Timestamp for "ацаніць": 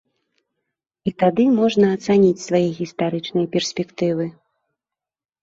1.97-2.45